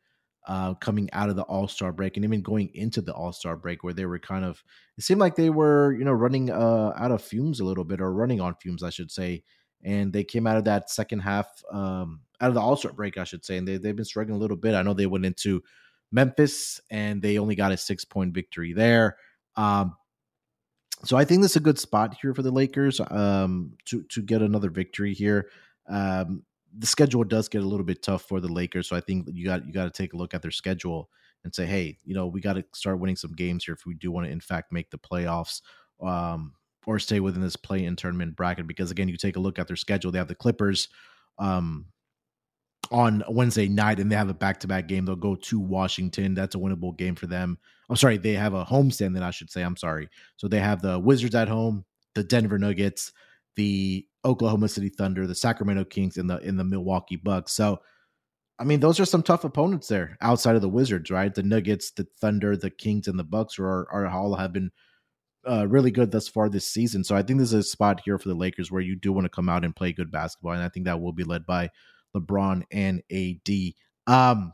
[0.46, 3.56] uh, coming out of the All Star break and even going into the All Star
[3.56, 4.62] break, where they were kind of
[4.98, 8.00] it seemed like they were you know running uh, out of fumes a little bit
[8.00, 9.44] or running on fumes, I should say.
[9.84, 13.18] And they came out of that second half, um, out of the All Star break,
[13.18, 14.74] I should say, and they they've been struggling a little bit.
[14.74, 15.62] I know they went into
[16.12, 19.16] Memphis and they only got a six point victory there.
[19.56, 19.96] Um,
[21.04, 24.22] so I think this is a good spot here for the Lakers um, to to
[24.22, 25.48] get another victory here.
[25.88, 26.44] Um,
[26.78, 28.88] the schedule does get a little bit tough for the Lakers.
[28.88, 31.10] So I think you got you got to take a look at their schedule
[31.44, 33.94] and say, hey, you know, we got to start winning some games here if we
[33.94, 35.60] do want to, in fact, make the playoffs
[36.00, 36.54] um,
[36.86, 38.66] or stay within this play-in tournament bracket.
[38.66, 40.88] Because again, you take a look at their schedule; they have the Clippers
[41.38, 41.86] um,
[42.90, 45.04] on Wednesday night, and they have a back-to-back game.
[45.04, 46.34] They'll go to Washington.
[46.34, 47.58] That's a winnable game for them.
[47.90, 49.14] I'm sorry, they have a homestand.
[49.14, 50.08] Then I should say, I'm sorry.
[50.36, 53.12] So they have the Wizards at home, the Denver Nuggets,
[53.56, 57.52] the Oklahoma City Thunder, the Sacramento Kings, and the in the Milwaukee Bucks.
[57.52, 57.80] So,
[58.58, 61.34] I mean, those are some tough opponents there outside of the Wizards, right?
[61.34, 64.70] The Nuggets, the Thunder, the Kings, and the Bucks are are all have been
[65.48, 67.02] uh, really good thus far this season.
[67.02, 69.24] So I think this is a spot here for the Lakers where you do want
[69.24, 71.70] to come out and play good basketball, and I think that will be led by
[72.16, 73.74] LeBron and AD.
[74.06, 74.52] Um,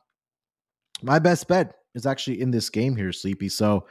[1.03, 3.49] my best bet is actually in this game here, Sleepy.
[3.49, 3.87] So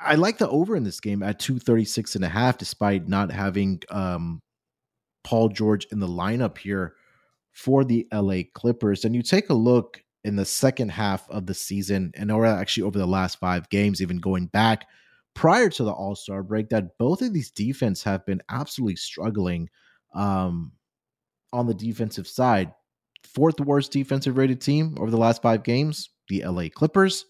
[0.00, 3.82] I like the over in this game at 236 and a half, despite not having
[3.90, 4.40] um,
[5.24, 6.94] Paul George in the lineup here
[7.52, 9.04] for the LA Clippers.
[9.04, 12.84] And you take a look in the second half of the season, and or actually
[12.84, 14.86] over the last five games, even going back
[15.34, 19.68] prior to the All Star break, that both of these defense have been absolutely struggling
[20.14, 20.72] um,
[21.52, 22.72] on the defensive side.
[23.24, 27.24] Fourth worst defensive rated team over the last five games, the LA Clippers.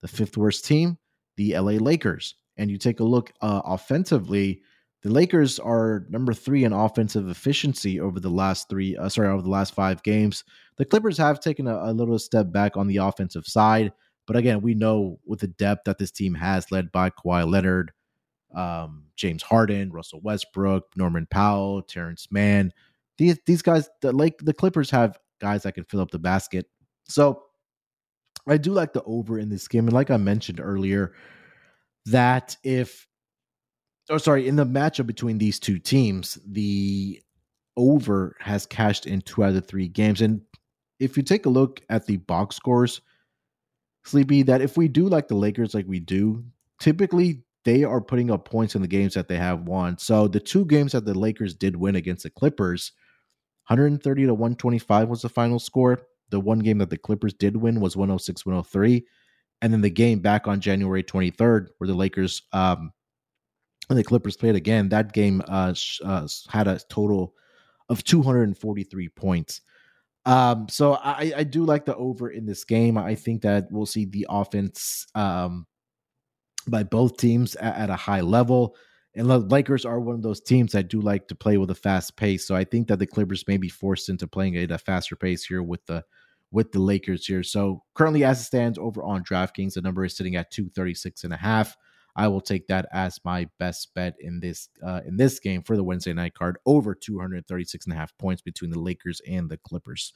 [0.00, 0.98] The fifth worst team,
[1.36, 2.34] the LA Lakers.
[2.56, 4.62] And you take a look uh, offensively,
[5.02, 9.42] the Lakers are number three in offensive efficiency over the last three, uh, sorry, over
[9.42, 10.44] the last five games.
[10.76, 13.92] The Clippers have taken a, a, little step back on the offensive side,
[14.26, 17.92] but again, we know with the depth that this team has, led by Kawhi Leonard,
[18.54, 22.72] um, James Harden, Russell Westbrook, Norman Powell, Terance Mann.
[23.18, 26.66] These these guys, the Lake, the Clippers have guys that can fill up the basket.
[27.08, 27.43] So
[28.46, 29.86] I do like the over in this game.
[29.86, 31.14] And like I mentioned earlier,
[32.06, 33.06] that if,
[34.10, 37.22] oh, sorry, in the matchup between these two teams, the
[37.76, 40.20] over has cashed in two out of the three games.
[40.20, 40.42] And
[41.00, 43.00] if you take a look at the box scores,
[44.04, 46.44] Sleepy, that if we do like the Lakers like we do,
[46.78, 49.96] typically they are putting up points in the games that they have won.
[49.96, 52.92] So the two games that the Lakers did win against the Clippers,
[53.68, 56.02] 130 to 125 was the final score.
[56.30, 59.04] The one game that the Clippers did win was 106 103.
[59.62, 62.92] And then the game back on January 23rd, where the Lakers um,
[63.88, 67.34] and the Clippers played again, that game uh, uh, had a total
[67.88, 69.60] of 243 points.
[70.26, 72.96] Um, so I, I do like the over in this game.
[72.96, 75.66] I think that we'll see the offense um,
[76.66, 78.74] by both teams at, at, a high level.
[79.16, 81.74] And the Lakers are one of those teams that do like to play with a
[81.74, 82.46] fast pace.
[82.46, 85.44] So I think that the Clippers may be forced into playing at a faster pace
[85.44, 86.04] here with the
[86.50, 87.42] with the Lakers here.
[87.42, 91.32] So currently as it stands over on DraftKings, the number is sitting at 236 and
[91.32, 91.76] a half.
[92.16, 95.76] I will take that as my best bet in this uh, in this game for
[95.76, 99.56] the Wednesday night card over 236 and a half points between the Lakers and the
[99.58, 100.12] Clippers.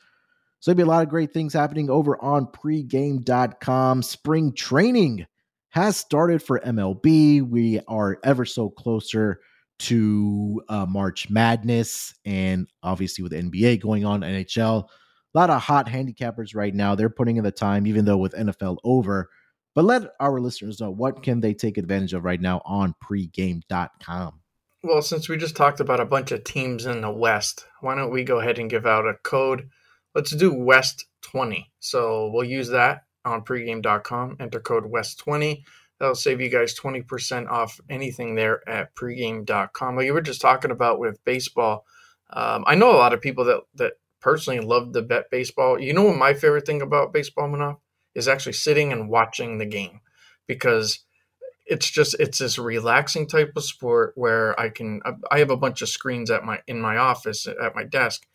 [0.61, 4.03] So there'll be a lot of great things happening over on pregame.com.
[4.03, 5.27] Spring training
[5.71, 7.43] has started for MLB.
[7.43, 9.41] We are ever so closer
[9.81, 14.85] to uh, March Madness, and obviously with NBA going on, NHL.
[15.35, 16.95] A lot of hot handicappers right now.
[16.95, 19.29] They're putting in the time, even though with NFL over.
[19.75, 24.41] But let our listeners know what can they take advantage of right now on pregame.com.
[24.83, 28.11] Well, since we just talked about a bunch of teams in the West, why don't
[28.11, 29.69] we go ahead and give out a code?
[30.15, 31.71] Let's do West 20.
[31.79, 34.37] So we'll use that on pregame.com.
[34.41, 35.63] Enter code West20.
[35.99, 39.97] That'll save you guys 20% off anything there at pregame.com.
[39.97, 41.85] Like you were just talking about with baseball.
[42.31, 45.81] Um, I know a lot of people that, that personally love to bet baseball.
[45.81, 47.79] You know what my favorite thing about baseball, Munaf?
[48.15, 50.01] Is actually sitting and watching the game
[50.49, 51.05] because
[51.67, 55.83] it's just it's this relaxing type of sport where I can I have a bunch
[55.83, 58.27] of screens at my in my office at my desk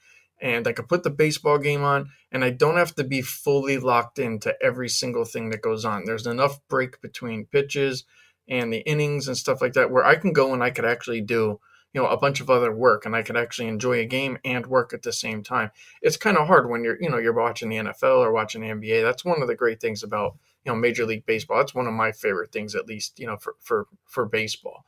[0.43, 3.77] and I could put the baseball game on and I don't have to be fully
[3.77, 6.03] locked into every single thing that goes on.
[6.03, 8.03] There's enough break between pitches
[8.49, 11.21] and the innings and stuff like that where I can go and I could actually
[11.21, 11.62] do
[11.93, 14.65] you know a bunch of other work and I could actually enjoy a game and
[14.65, 15.71] work at the same time.
[16.01, 18.67] It's kind of hard when you're you know you're watching the NFL or watching the
[18.67, 19.01] NBA.
[19.01, 21.60] That's one of the great things about you know Major League Baseball.
[21.60, 24.84] That's one of my favorite things, at least you know for for for baseball.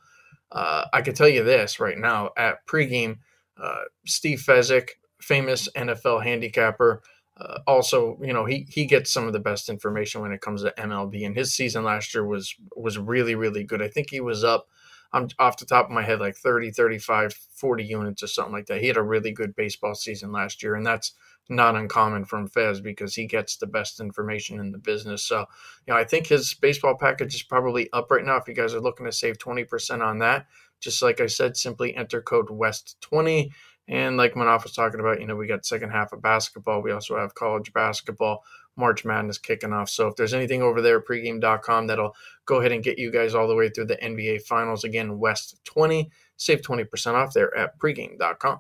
[0.52, 3.20] Uh, I can tell you this right now at pregame,
[3.62, 4.90] uh, Steve Fezzik,
[5.26, 7.02] famous NFL handicapper.
[7.38, 10.64] Uh, also, you know, he he gets some of the best information when it comes
[10.64, 13.82] to MLB, and his season last year was was really really good.
[13.82, 14.68] I think he was up.
[15.12, 18.66] I'm off the top of my head like 30, 35, 40 units or something like
[18.68, 18.82] that.
[18.82, 21.14] He had a really good baseball season last year, and that's
[21.48, 25.24] not uncommon from Fez because he gets the best information in the business.
[25.24, 25.46] So,
[25.86, 28.38] you know, I think his baseball package is probably up right now.
[28.38, 30.48] If you guys are looking to save 20% on that,
[30.82, 33.52] just like I said, simply enter code WEST20
[33.88, 36.82] and like Munaf was talking about, you know, we got second half of basketball.
[36.82, 38.44] We also have college basketball,
[38.76, 39.90] March Madness kicking off.
[39.90, 43.48] So if there's anything over there pregame.com that'll go ahead and get you guys all
[43.48, 48.60] the way through the NBA Finals, again, West 20, save 20% off there at pregame.com.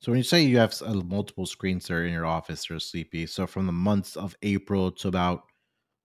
[0.00, 3.26] So when you say you have uh, multiple screens there in your office or sleepy,
[3.26, 5.44] so from the months of April to about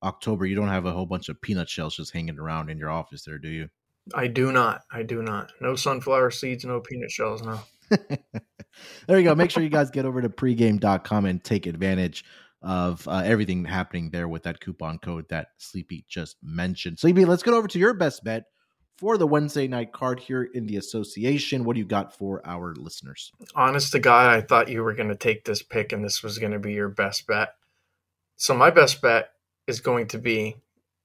[0.03, 2.89] October, you don't have a whole bunch of peanut shells just hanging around in your
[2.89, 3.67] office there, do you?
[4.13, 4.83] I do not.
[4.91, 5.51] I do not.
[5.59, 7.59] No sunflower seeds, no peanut shells, no.
[9.07, 9.35] there you go.
[9.35, 12.23] Make sure you guys get over to pregame.com and take advantage
[12.61, 16.99] of uh, everything happening there with that coupon code that Sleepy just mentioned.
[16.99, 18.45] Sleepy, let's get over to your best bet
[18.97, 21.63] for the Wednesday night card here in the association.
[21.63, 23.31] What do you got for our listeners?
[23.55, 26.37] Honest to God, I thought you were going to take this pick and this was
[26.37, 27.53] going to be your best bet.
[28.35, 29.31] So, my best bet
[29.67, 30.57] is going to be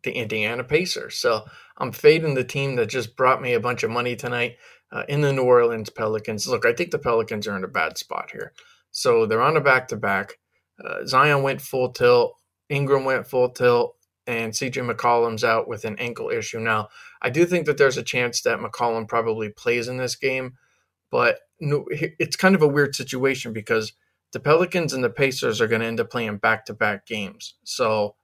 [0.02, 1.14] the Indiana Pacers.
[1.16, 1.44] So,
[1.78, 4.56] I'm fading the team that just brought me a bunch of money tonight
[4.94, 6.46] uh, in the New Orleans Pelicans.
[6.46, 8.52] Look, I think the Pelicans are in a bad spot here.
[8.92, 10.38] So they're on a back to back.
[11.06, 12.36] Zion went full tilt,
[12.68, 13.96] Ingram went full tilt,
[14.26, 16.58] and CJ McCollum's out with an ankle issue.
[16.58, 16.88] Now,
[17.20, 20.54] I do think that there's a chance that McCollum probably plays in this game,
[21.10, 23.92] but it's kind of a weird situation because
[24.32, 27.54] the Pelicans and the Pacers are going to end up playing back to back games.
[27.64, 28.16] So,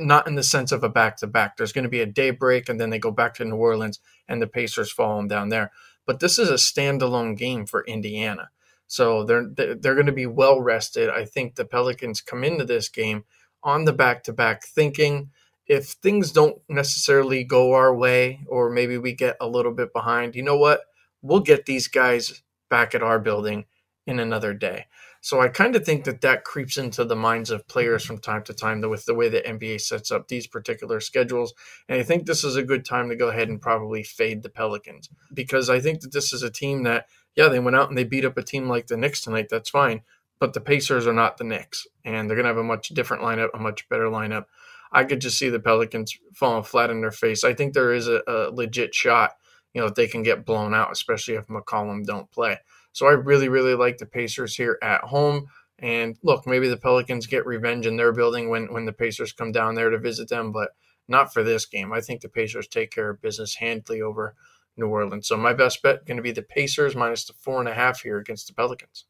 [0.00, 1.56] not in the sense of a back to back.
[1.56, 4.00] There's going to be a day break, and then they go back to New Orleans,
[4.26, 5.70] and the Pacers fall them down there
[6.06, 8.50] but this is a standalone game for Indiana.
[8.86, 11.08] So they're they're going to be well rested.
[11.08, 13.24] I think the Pelicans come into this game
[13.62, 15.30] on the back to back thinking
[15.66, 20.36] if things don't necessarily go our way or maybe we get a little bit behind,
[20.36, 20.82] you know what?
[21.22, 23.64] We'll get these guys back at our building
[24.06, 24.86] in another day.
[25.24, 28.42] So I kind of think that that creeps into the minds of players from time
[28.44, 31.54] to time with the way the NBA sets up these particular schedules.
[31.88, 34.50] And I think this is a good time to go ahead and probably fade the
[34.50, 37.06] Pelicans because I think that this is a team that
[37.36, 39.46] yeah, they went out and they beat up a team like the Knicks tonight.
[39.50, 40.02] That's fine.
[40.40, 43.22] But the Pacers are not the Knicks, and they're going to have a much different
[43.22, 44.44] lineup, a much better lineup.
[44.92, 47.44] I could just see the Pelicans falling flat in their face.
[47.44, 49.36] I think there is a, a legit shot,
[49.74, 52.56] you know, if they can get blown out, especially if McCollum don't play.
[52.92, 55.46] So I really, really like the Pacers here at home.
[55.80, 59.50] And look, maybe the Pelicans get revenge in their building when when the Pacers come
[59.52, 60.70] down there to visit them, but
[61.08, 61.92] not for this game.
[61.92, 64.34] I think the Pacers take care of business handily over
[64.76, 65.28] New Orleans.
[65.28, 68.00] So my best bet going to be the Pacers minus the four and a half
[68.00, 69.04] here against the Pelicans.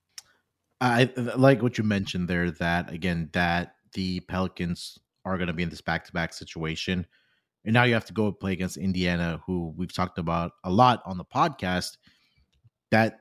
[0.81, 2.51] I like what you mentioned there.
[2.51, 7.07] That again, that the Pelicans are going to be in this back-to-back situation,
[7.65, 11.03] and now you have to go play against Indiana, who we've talked about a lot
[11.07, 11.97] on the podcast.
[12.91, 13.21] That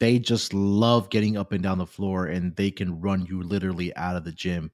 [0.00, 3.94] they just love getting up and down the floor, and they can run you literally
[3.96, 4.70] out of the gym.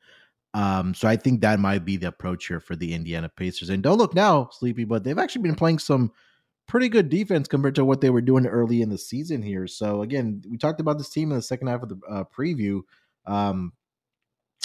[0.55, 3.71] Um, so I think that might be the approach here for the Indiana Pacers.
[3.71, 6.13] And don't look now, Sleepy, but they've actually been playing some
[6.67, 9.67] pretty good defense compared to what they were doing early in the season here.
[9.67, 12.83] So again, we talked about this team in the second half of the uh, preview.
[13.27, 13.73] Um,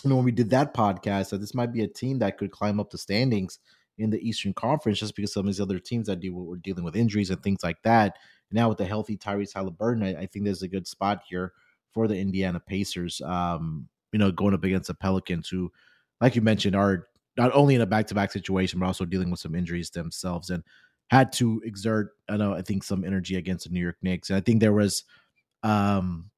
[0.06, 2.80] know, when we did that podcast, that this might be a team that could climb
[2.80, 3.60] up the standings
[3.98, 6.58] in the Eastern Conference just because some of these other teams that do what we're
[6.58, 8.18] dealing with injuries and things like that.
[8.52, 11.54] Now with the healthy Tyrese Halliburton, I, I think there's a good spot here
[11.94, 13.22] for the Indiana Pacers.
[13.22, 15.72] Um, you know, going up against the Pelicans, who,
[16.22, 19.56] like you mentioned, are not only in a back-to-back situation but also dealing with some
[19.56, 20.64] injuries themselves and
[21.10, 24.30] had to exert, I know, I think some energy against the New York Knicks.
[24.30, 25.04] And I think there was
[25.64, 26.30] um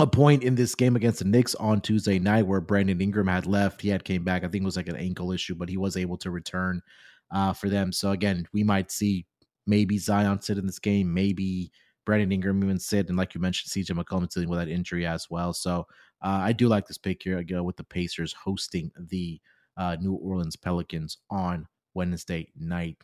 [0.00, 3.46] a point in this game against the Knicks on Tuesday night where Brandon Ingram had
[3.46, 3.80] left.
[3.80, 4.44] He had came back.
[4.44, 6.80] I think it was like an ankle issue, but he was able to return
[7.30, 7.92] uh, for them.
[7.92, 9.26] So again, we might see
[9.66, 11.70] maybe Zion sit in this game, maybe
[12.06, 15.26] Brandon Ingram even sit, and like you mentioned, CJ McCollum dealing with that injury as
[15.30, 15.52] well.
[15.52, 15.86] So
[16.22, 19.40] uh, I do like this pick here again with the Pacers hosting the
[19.76, 22.96] uh, New Orleans Pelicans on Wednesday night.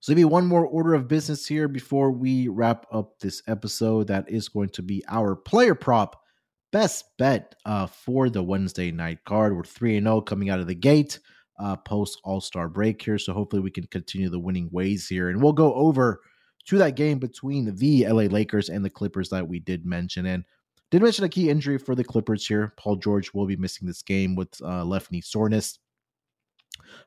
[0.00, 4.06] So maybe one more order of business here before we wrap up this episode.
[4.06, 6.22] That is going to be our player prop
[6.70, 9.56] best bet uh, for the Wednesday night card.
[9.56, 11.18] We're three and zero oh coming out of the gate
[11.58, 15.30] uh, post All Star break here, so hopefully we can continue the winning ways here,
[15.30, 16.20] and we'll go over
[16.66, 20.26] to that game between the LA Lakers and the Clippers that we did mention.
[20.26, 20.44] And
[20.90, 22.74] did mention a key injury for the Clippers here.
[22.76, 25.78] Paul George will be missing this game with uh, left knee soreness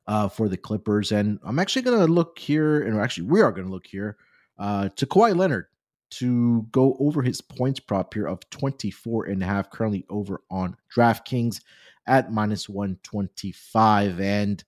[0.07, 1.11] uh, for the Clippers.
[1.11, 4.17] And I'm actually going to look here, and actually, we are going to look here
[4.59, 5.65] uh, to Kawhi Leonard
[6.11, 10.75] to go over his points prop here of 24 and a half, currently over on
[10.95, 11.61] DraftKings
[12.07, 14.19] at minus 125.
[14.19, 14.63] And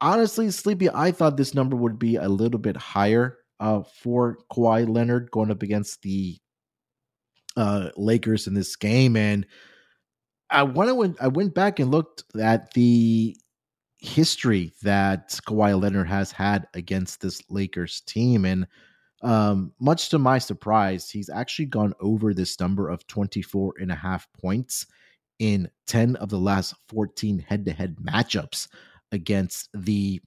[0.00, 4.88] honestly, Sleepy, I thought this number would be a little bit higher uh, for Kawhi
[4.88, 6.38] Leonard going up against the
[7.56, 9.16] uh, Lakers in this game.
[9.16, 9.46] And
[10.50, 13.36] I went, I went back and looked at the
[14.00, 18.44] history that Kawhi Leonard has had against this Lakers team.
[18.44, 18.66] And
[19.22, 23.96] um, much to my surprise, he's actually gone over this number of 24 and a
[23.96, 24.86] half points
[25.38, 28.68] in 10 of the last 14 head to head matchups
[29.12, 30.20] against the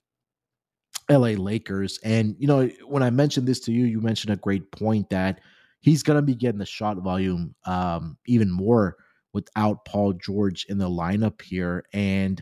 [1.10, 2.00] LA Lakers.
[2.04, 5.42] And, you know, when I mentioned this to you, you mentioned a great point that
[5.82, 8.98] he's going to be getting the shot volume um, even more
[9.34, 11.84] without Paul George in the lineup here.
[11.92, 12.42] And,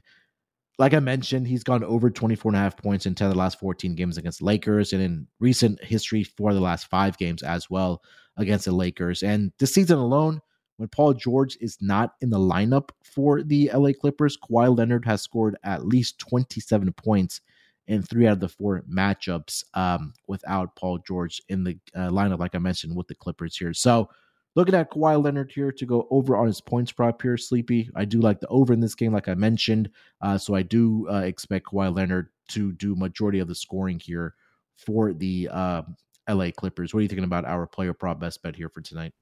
[0.82, 3.40] like I mentioned, he's gone over 24 and a half points in 10 of the
[3.40, 7.70] last 14 games against Lakers and in recent history for the last five games as
[7.70, 8.02] well
[8.36, 9.22] against the Lakers.
[9.22, 10.42] And this season alone,
[10.78, 15.22] when Paul George is not in the lineup for the LA Clippers, Kawhi Leonard has
[15.22, 17.42] scored at least 27 points
[17.86, 22.40] in three out of the four matchups um, without Paul George in the uh, lineup,
[22.40, 23.76] like I mentioned, with the Clippers here.
[23.76, 24.10] So,
[24.54, 27.90] Looking at Kawhi Leonard here to go over on his points prop here, Sleepy.
[27.96, 29.90] I do like the over in this game, like I mentioned.
[30.22, 34.36] Uh, so I do uh, expect Kawhi Leonard to do majority of the scoring here
[34.76, 35.84] for the uh,
[36.30, 36.94] LA Clippers.
[36.94, 39.14] What are you thinking about our player prop best bet here for tonight?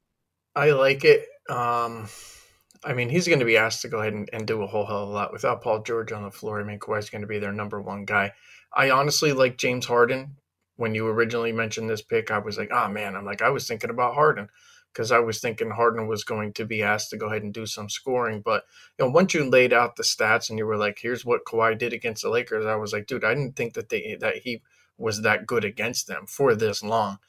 [0.56, 1.28] I like it.
[1.48, 2.10] Um,
[2.84, 4.86] I mean, he's going to be asked to go ahead and, and, do a whole
[4.86, 6.60] hell of a lot without Paul George on the floor.
[6.60, 8.34] I mean, Kawhi's going to be their number one guy.
[8.74, 10.38] I honestly like James Harden.
[10.76, 13.68] When you originally mentioned this pick, I was like, oh man, I'm like, I was
[13.68, 14.48] thinking about Harden
[14.94, 17.66] because I was thinking Harden was going to be asked to go ahead and do
[17.66, 18.42] some scoring.
[18.42, 18.64] But
[18.98, 21.78] you know, once you laid out the stats and you were like, "Here's what Kawhi
[21.78, 24.62] did against the Lakers," I was like, "Dude, I didn't think that they that he
[24.98, 27.20] was that good against them for this long."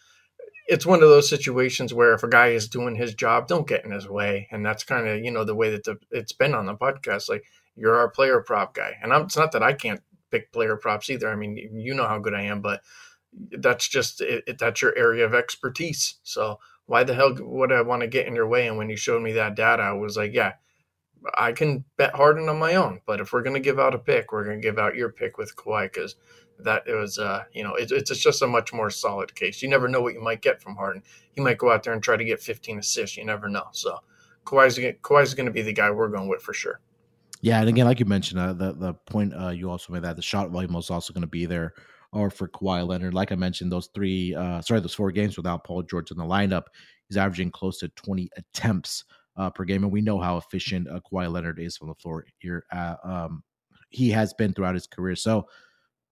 [0.69, 3.85] It's one of those situations where if a guy is doing his job, don't get
[3.85, 6.55] in his way, and that's kind of you know the way that the, it's been
[6.55, 7.29] on the podcast.
[7.29, 7.45] Like
[7.77, 10.01] you're our player prop guy, and I'm, it's not that I can't
[10.31, 11.29] pick player props either.
[11.31, 12.83] I mean, you know how good I am, but
[13.33, 16.17] that's just it, it, that's your area of expertise.
[16.23, 16.59] So
[16.91, 18.67] why the hell would I want to get in your way?
[18.67, 20.55] And when you showed me that data, I was like, yeah,
[21.37, 23.01] I can bet Harden on my own.
[23.07, 25.13] But if we're going to give out a pick, we're going to give out your
[25.13, 26.17] pick with Kawhi because
[26.59, 29.63] that it was, uh, you know, it, it's just a much more solid case.
[29.63, 31.05] You never know what you might get from Harden.
[31.31, 33.17] He might go out there and try to get 15 assists.
[33.17, 33.69] You never know.
[33.71, 34.01] So
[34.45, 36.81] Kawhi's, Kawhi's going to be the guy we're going with for sure.
[37.41, 40.17] Yeah, and again, like you mentioned, uh, the the point uh, you also made that
[40.17, 41.73] the shot volume was also going to be there,
[42.13, 43.15] or for Kawhi Leonard.
[43.15, 46.25] Like I mentioned, those three, uh, sorry, those four games without Paul George in the
[46.25, 46.65] lineup,
[47.09, 49.05] he's averaging close to 20 attempts
[49.37, 52.25] uh, per game, and we know how efficient uh, Kawhi Leonard is from the floor
[52.39, 52.65] here.
[52.73, 53.43] Uh, um,
[53.91, 55.17] he has been throughout his career.
[55.17, 55.47] So,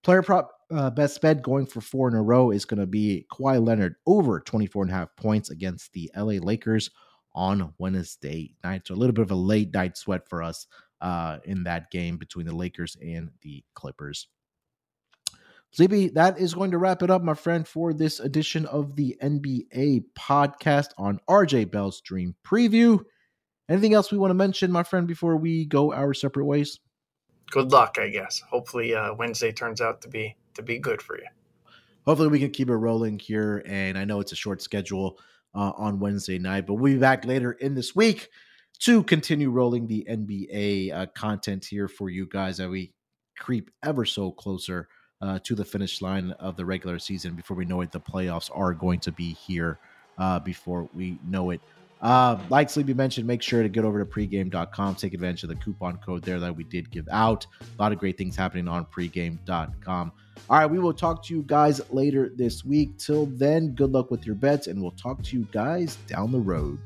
[0.02, 3.26] player prop uh, best bet going for four in a row is going to be
[3.32, 6.90] Kawhi Leonard over 24 and a half points against the LA Lakers
[7.34, 8.86] on Wednesday night.
[8.86, 10.66] So, a little bit of a late night sweat for us
[11.00, 14.28] uh, in that game between the Lakers and the Clippers.
[15.72, 19.16] Sleepy, that is going to wrap it up, my friend, for this edition of the
[19.22, 23.04] NBA podcast on RJ Bell's Dream Preview.
[23.68, 26.78] Anything else we want to mention, my friend, before we go our separate ways?
[27.50, 28.40] good luck, I guess.
[28.40, 31.26] Hopefully, uh, Wednesday turns out to be to be good for you.
[32.06, 33.62] Hopefully, we can keep it rolling here.
[33.66, 35.18] And I know it's a short schedule
[35.54, 38.28] uh, on Wednesday night, but we'll be back later in this week
[38.80, 42.92] to continue rolling the NBA uh, content here for you guys as we
[43.36, 44.88] creep ever so closer
[45.20, 47.34] uh, to the finish line of the regular season.
[47.34, 49.78] Before we know it, the playoffs are going to be here
[50.18, 51.60] uh, before we know it.
[52.00, 54.94] Uh, like Sleepy mentioned, make sure to get over to pregame.com.
[54.94, 57.46] Take advantage of the coupon code there that we did give out.
[57.60, 60.12] A lot of great things happening on pregame.com.
[60.48, 62.96] All right, we will talk to you guys later this week.
[62.98, 66.38] Till then, good luck with your bets, and we'll talk to you guys down the
[66.38, 66.78] road.